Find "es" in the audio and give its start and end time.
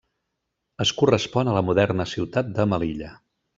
0.85-0.93